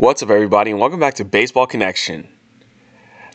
[0.00, 2.26] What's up, everybody, and welcome back to Baseball Connection.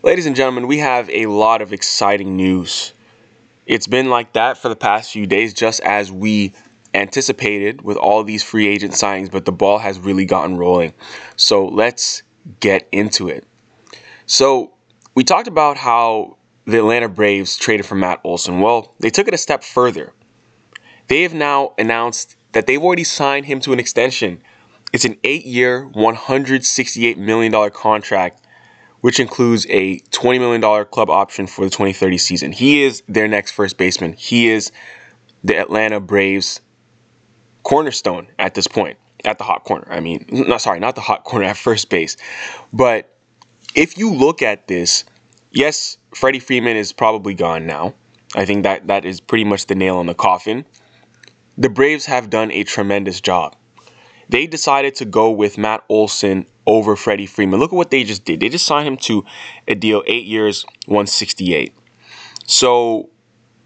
[0.02, 2.92] Ladies and gentlemen, we have a lot of exciting news.
[3.68, 6.54] It's been like that for the past few days, just as we
[6.96, 10.96] anticipated with all these free agent signings, but the ball has really gotten rolling.
[11.36, 12.24] So let's
[12.62, 13.46] get into it.
[14.26, 14.74] So,
[15.14, 16.36] we talked about how
[16.66, 18.62] the Atlanta Braves traded for Matt Olson.
[18.62, 20.16] Well, they took it a step further.
[21.10, 24.42] They have now announced that they've already signed him to an extension.
[24.94, 28.46] It's an eight year, $168 million contract
[29.06, 32.52] which includes a $20 million club option for the 2030 season.
[32.52, 34.14] He is their next first baseman.
[34.14, 34.72] He is
[35.44, 36.60] the Atlanta Braves
[37.62, 39.86] cornerstone at this point, at the hot corner.
[39.92, 42.18] I mean, not sorry, not the hot corner at first base.
[42.74, 43.16] But
[43.76, 45.06] if you look at this,
[45.52, 47.94] yes, Freddie Freeman is probably gone now.
[48.34, 50.66] I think that that is pretty much the nail in the coffin.
[51.60, 53.56] The Braves have done a tremendous job.
[54.30, 57.60] They decided to go with Matt Olson over Freddie Freeman.
[57.60, 58.40] Look at what they just did.
[58.40, 59.26] They just signed him to
[59.68, 61.74] a deal, eight years, 168.
[62.46, 63.10] So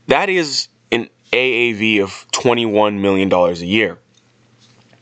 [0.07, 3.99] that is an AAV of $21 million a year.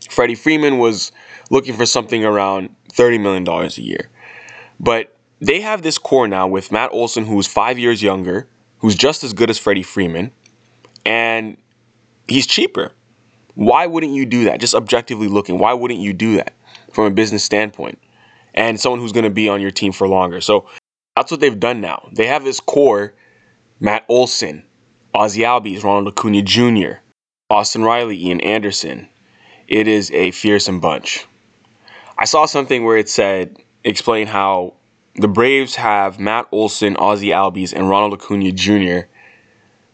[0.09, 1.11] Freddie Freeman was
[1.49, 4.09] looking for something around $30 million a year.
[4.79, 9.23] But they have this core now with Matt Olson, who's five years younger, who's just
[9.23, 10.31] as good as Freddie Freeman,
[11.05, 11.57] and
[12.27, 12.93] he's cheaper.
[13.57, 14.59] Why wouldn't you do that?
[14.59, 16.53] Just objectively looking, why wouldn't you do that
[16.93, 17.99] from a business standpoint?
[18.53, 20.41] And someone who's going to be on your team for longer.
[20.41, 20.69] So
[21.15, 22.07] that's what they've done now.
[22.13, 23.15] They have this core
[23.79, 24.63] Matt Olson,
[25.15, 26.99] Ozzie Albies, Ronald Acuna Jr.,
[27.49, 29.09] Austin Riley, Ian Anderson.
[29.67, 31.25] It is a fearsome bunch.
[32.19, 34.75] I saw something where it said, explain how
[35.15, 39.07] the Braves have Matt Olson, Ozzie Albies, and Ronald Acuna Jr.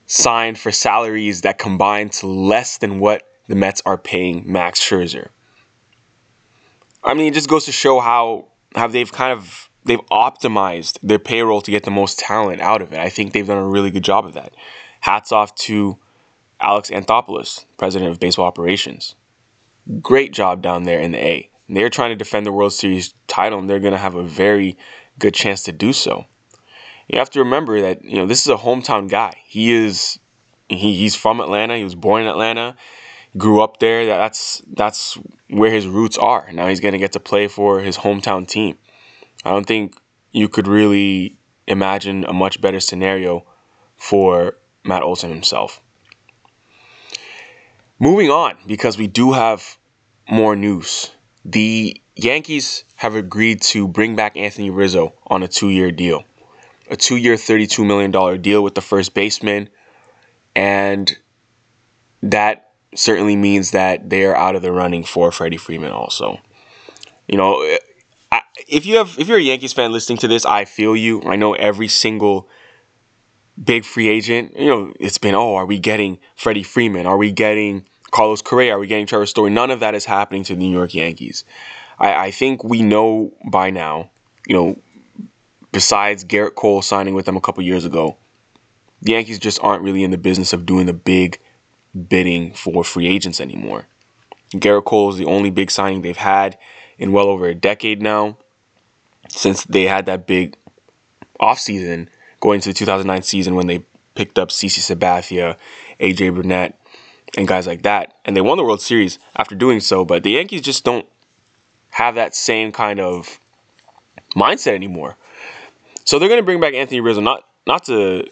[0.05, 5.29] signed for salaries that combine to less than what the Mets are paying Max Scherzer.
[7.03, 11.19] I mean, it just goes to show how how they've kind of they've optimized their
[11.19, 12.99] payroll to get the most talent out of it.
[12.99, 14.53] I think they've done a really good job of that.
[15.01, 15.97] Hats off to
[16.61, 19.15] Alex Anthopoulos, president of baseball operations.
[20.01, 21.49] Great job down there in the A.
[21.67, 24.77] They're trying to defend the World Series title, and they're going to have a very
[25.19, 26.25] good chance to do so.
[27.09, 29.33] You have to remember that you know this is a hometown guy.
[29.43, 30.19] He is
[30.69, 31.75] he, he's from Atlanta.
[31.75, 32.77] He was born in Atlanta
[33.37, 34.05] grew up there.
[34.05, 35.17] That's that's
[35.49, 36.51] where his roots are.
[36.51, 38.77] Now he's to get to play for his hometown team.
[39.45, 39.99] I don't think
[40.31, 41.35] you could really
[41.67, 43.45] imagine a much better scenario
[43.95, 45.81] for Matt Olson himself.
[47.99, 49.77] Moving on, because we do have
[50.29, 51.11] more news.
[51.45, 56.25] The Yankees have agreed to bring back Anthony Rizzo on a two year deal.
[56.89, 58.11] A two year, $32 million
[58.41, 59.69] deal with the first baseman.
[60.55, 61.17] And
[62.21, 66.39] that certainly means that they are out of the running for Freddie Freeman also.
[67.27, 67.77] You know, eh,
[68.67, 71.23] if you have if you're a Yankees fan listening to this, I feel you.
[71.23, 72.49] I know every single
[73.61, 77.05] big free agent, you know, it's been, oh, are we getting Freddie Freeman?
[77.05, 78.75] Are we getting Carlos Correa?
[78.75, 79.51] Are we getting Trevor Story?
[79.51, 81.45] None of that is happening to the New York Yankees.
[81.99, 84.09] I, I think we know by now,
[84.47, 84.77] you know,
[85.71, 88.17] besides Gerrit Cole signing with them a couple years ago,
[89.01, 91.39] the Yankees just aren't really in the business of doing the big
[92.07, 93.85] bidding for free agents anymore.
[94.51, 96.57] Gerrit Cole is the only big signing they've had
[96.97, 98.37] in well over a decade now,
[99.29, 100.55] since they had that big
[101.39, 102.07] offseason
[102.39, 103.83] going into the 2009 season when they
[104.15, 105.57] picked up CC Sabathia,
[105.99, 106.79] AJ Burnett,
[107.35, 108.15] and guys like that.
[108.25, 111.07] And they won the World Series after doing so, but the Yankees just don't
[111.89, 113.39] have that same kind of
[114.35, 115.17] mindset anymore.
[116.05, 118.29] So they're going to bring back Anthony Rizzo, not not to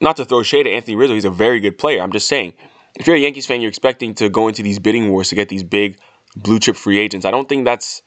[0.00, 1.14] not to throw shade at Anthony Rizzo.
[1.14, 2.02] He's a very good player.
[2.02, 2.54] I'm just saying
[2.94, 5.48] if you're a Yankees fan, you're expecting to go into these bidding wars to get
[5.48, 5.98] these big
[6.36, 7.26] blue chip free agents.
[7.26, 8.02] I don't think that's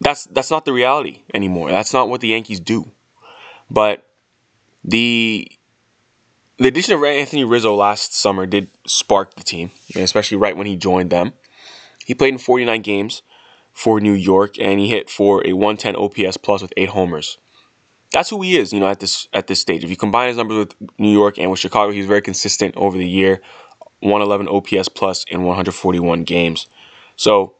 [0.00, 1.70] that's that's not the reality anymore.
[1.70, 2.90] That's not what the Yankees do.
[3.70, 4.06] But
[4.84, 5.58] the
[6.58, 10.76] the addition of Anthony Rizzo last summer did spark the team, especially right when he
[10.76, 11.32] joined them.
[12.06, 13.22] He played in 49 games
[13.72, 17.38] for New York, and he hit for a 110 OPS plus with eight homers.
[18.14, 19.82] That's who he is, you know, at this at this stage.
[19.82, 22.96] If you combine his numbers with New York and with Chicago, he's very consistent over
[22.96, 23.42] the year.
[24.00, 26.68] 111 OPS plus in 141 games.
[27.16, 27.54] So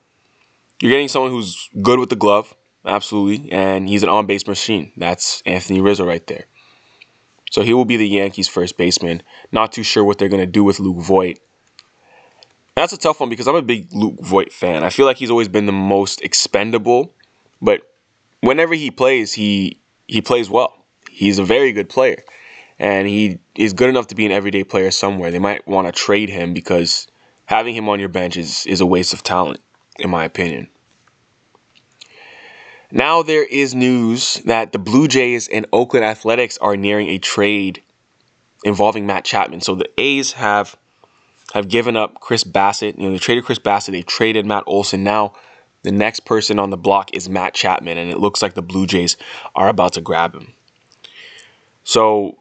[0.79, 2.55] you're getting someone who's good with the glove,
[2.85, 4.93] absolutely, and he's an on base machine.
[4.97, 6.45] That's Anthony Rizzo right there.
[7.51, 9.23] So he will be the Yankees' first baseman.
[9.51, 11.41] Not too sure what they're going to do with Luke Voit.
[12.77, 14.85] That's a tough one because I'm a big Luke Voit fan.
[14.85, 17.13] I feel like he's always been the most expendable,
[17.61, 17.93] but
[18.41, 20.77] whenever he plays, he he plays well.
[21.11, 22.23] He's a very good player
[22.79, 25.31] and he is good enough to be an everyday player somewhere.
[25.31, 27.07] They might want to trade him because
[27.47, 29.61] having him on your bench is, is a waste of talent,
[29.99, 30.69] in my opinion.
[32.91, 37.83] Now there is news that the Blue Jays and Oakland Athletics are nearing a trade
[38.65, 39.61] involving Matt Chapman.
[39.61, 40.77] So the A's have
[41.53, 42.97] have given up Chris Bassitt.
[42.97, 43.93] You know, they traded Chris Bassitt.
[43.93, 45.05] They traded Matt Olson.
[45.05, 45.35] Now
[45.85, 48.87] the next person on the block is Matt Chapman, and it looks like the Blue
[48.87, 49.17] Jays
[49.55, 50.53] are about to grab him.
[51.85, 52.39] So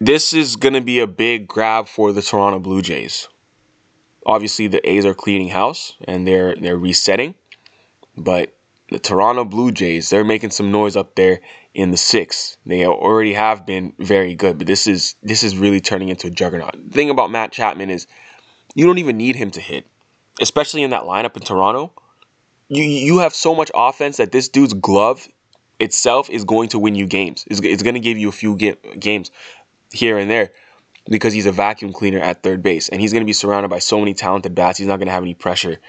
[0.00, 3.28] this is going to be a big grab for the Toronto Blue Jays.
[4.24, 7.34] Obviously, the A's are cleaning house and they're they're resetting,
[8.16, 8.56] but
[8.88, 11.40] the Toronto Blue Jays they're making some noise up there
[11.74, 12.56] in the six.
[12.64, 16.30] They already have been very good, but this is this is really turning into a
[16.30, 16.72] juggernaut.
[16.72, 18.06] The thing about Matt Chapman is
[18.74, 19.86] you don't even need him to hit,
[20.40, 21.92] especially in that lineup in Toronto.
[22.74, 25.28] You you have so much offense that this dude's glove
[25.78, 27.44] itself is going to win you games.
[27.50, 29.30] It's, it's going to give you a few games
[29.92, 30.52] here and there
[31.06, 33.78] because he's a vacuum cleaner at third base and he's going to be surrounded by
[33.78, 34.78] so many talented bats.
[34.78, 35.80] He's not going to have any pressure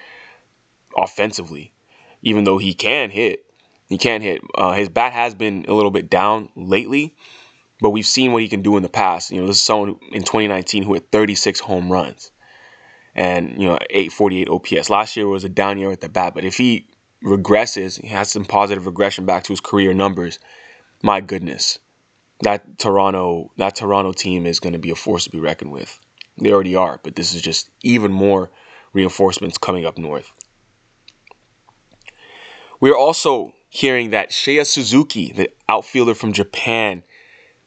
[0.94, 1.72] offensively,
[2.20, 3.50] even though he can hit.
[3.88, 4.42] He can hit.
[4.54, 7.16] Uh, his bat has been a little bit down lately,
[7.80, 9.30] but we've seen what he can do in the past.
[9.30, 12.30] You know, this is someone who, in 2019 who had 36 home runs
[13.14, 14.90] and you know 848 OPS.
[14.90, 16.86] Last year was a down year at the bat, but if he
[17.22, 20.38] regresses, he has some positive regression back to his career numbers.
[21.02, 21.78] My goodness,
[22.40, 26.04] that Toronto that Toronto team is going to be a force to be reckoned with.
[26.38, 28.50] They already are, but this is just even more
[28.92, 30.36] reinforcements coming up north.
[32.80, 37.02] We're also hearing that Seiya Suzuki, the outfielder from Japan,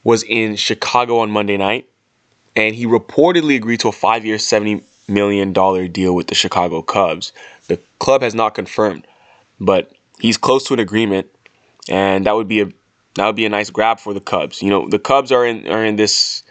[0.03, 1.89] was in Chicago on Monday night,
[2.55, 7.33] and he reportedly agreed to a five-year, seventy million dollar deal with the Chicago Cubs.
[7.67, 9.05] The club has not confirmed,
[9.59, 11.27] but he's close to an agreement,
[11.89, 12.65] and that would be a
[13.15, 14.61] that would be a nice grab for the Cubs.
[14.61, 16.43] You know, the Cubs are in are in this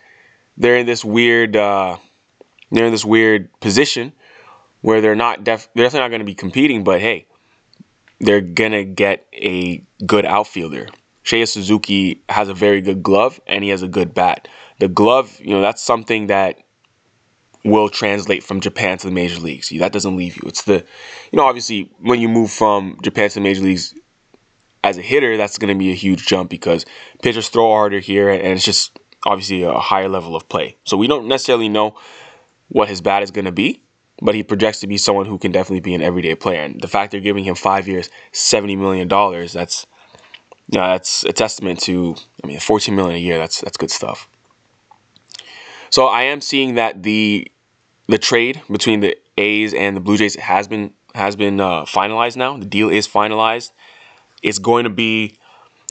[0.56, 1.98] they're in this weird uh,
[2.70, 4.12] they're in this weird position
[4.82, 7.26] where they're not def- they're definitely not going to be competing, but hey,
[8.20, 10.88] they're gonna get a good outfielder.
[11.24, 14.46] Seiya Suzuki has a very good glove and he has a good bat.
[14.78, 16.65] The glove, you know, that's something that
[17.64, 19.70] will translate from Japan to the major leagues.
[19.70, 20.42] That doesn't leave you.
[20.46, 20.84] It's the,
[21.32, 23.94] you know, obviously when you move from Japan to the major leagues,
[24.84, 26.86] as a hitter, that's going to be a huge jump because
[27.22, 30.76] pitchers throw harder here, and it's just obviously a higher level of play.
[30.84, 31.98] So we don't necessarily know
[32.68, 33.82] what his bat is going to be,
[34.22, 36.62] but he projects to be someone who can definitely be an everyday player.
[36.62, 39.86] And the fact they're giving him five years, seventy million dollars, that's
[40.70, 42.16] you know, that's a testament to.
[42.42, 43.38] I mean, fourteen million a year.
[43.38, 44.28] That's that's good stuff.
[45.90, 47.50] So I am seeing that the
[48.06, 52.36] the trade between the A's and the Blue Jays has been has been uh, finalized
[52.36, 52.56] now.
[52.56, 53.72] The deal is finalized.
[54.42, 55.38] It's going to be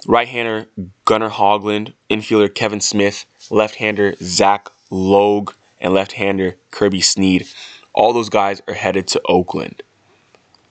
[0.07, 0.67] right-hander
[1.05, 7.47] Gunnar Hoglund, infielder Kevin Smith, left-hander Zach Logue, and left-hander Kirby Snead.
[7.93, 9.81] All those guys are headed to Oakland.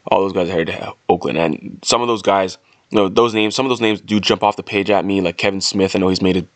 [0.07, 2.59] All those guys are headed to Oakland, and some of those guys,
[2.91, 5.21] you know, those names, some of those names do jump off the page at me.
[5.21, 6.47] Like Kevin Smith, I know he's made a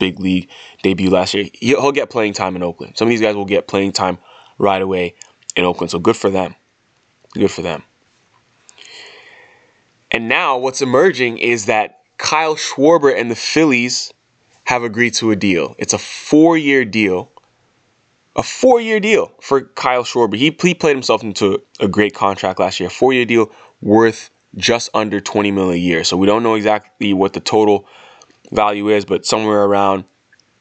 [0.00, 0.50] big league
[0.82, 1.48] debut last year.
[1.52, 2.98] He'll get playing time in Oakland.
[2.98, 4.18] Some of these guys will get playing time
[4.58, 5.14] right away
[5.54, 5.92] in Oakland.
[5.92, 6.56] So good for them.
[7.34, 7.84] Good for them.
[10.10, 14.12] And now what's emerging is that Kyle Schwarber and the Phillies
[14.64, 15.76] have agreed to a deal.
[15.78, 17.30] It's a four year deal.
[18.36, 20.36] A four year deal for Kyle Schwarber.
[20.36, 22.88] He, he played himself into a great contract last year.
[22.88, 23.52] A Four year deal
[23.82, 26.04] worth just under 20 million a year.
[26.04, 27.86] So we don't know exactly what the total
[28.50, 30.04] value is, but somewhere around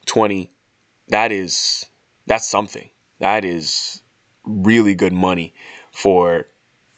[0.06, 0.50] 20.
[1.10, 1.90] That is
[2.26, 2.90] that's something.
[3.20, 4.04] That is
[4.44, 5.54] really good money
[5.92, 6.46] for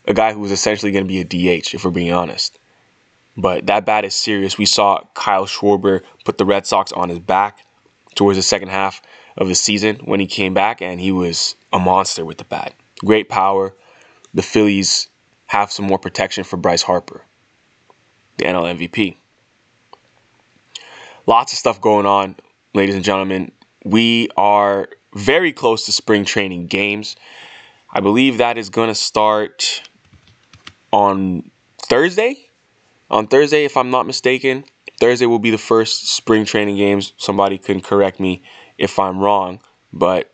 [0.05, 2.59] a guy who was essentially going to be a DH, if we're being honest.
[3.37, 4.57] But that bat is serious.
[4.57, 7.65] We saw Kyle Schwarber put the Red Sox on his back
[8.15, 9.01] towards the second half
[9.37, 12.73] of the season when he came back, and he was a monster with the bat.
[12.99, 13.73] Great power.
[14.33, 15.09] The Phillies
[15.47, 17.23] have some more protection for Bryce Harper,
[18.37, 19.15] the NL MVP.
[21.31, 22.35] Lots of stuff going on,
[22.73, 23.53] ladies and gentlemen.
[23.85, 27.15] We are very close to spring training games.
[27.89, 29.81] I believe that is going to start
[30.91, 31.49] on
[31.83, 32.49] Thursday.
[33.09, 34.65] On Thursday, if I'm not mistaken,
[34.99, 37.13] Thursday will be the first spring training games.
[37.15, 38.41] Somebody can correct me
[38.77, 39.61] if I'm wrong,
[39.93, 40.33] but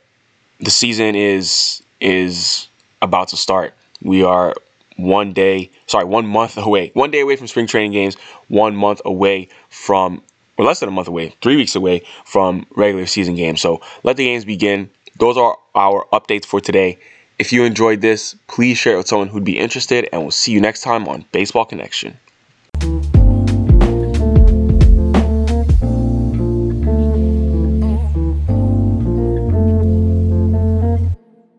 [0.60, 2.70] the season is is
[3.04, 3.76] about to start.
[4.02, 4.56] We are
[4.96, 6.90] one day, sorry, one month away.
[6.96, 8.16] One day away from spring training games,
[8.48, 10.24] one month away from
[10.58, 13.62] or less than a month away, three weeks away from regular season games.
[13.62, 14.90] So let the games begin.
[15.18, 17.00] Those are our updates for today.
[17.40, 20.52] If you enjoyed this, please share it with someone who'd be interested, and we'll see
[20.52, 22.18] you next time on Baseball Connection.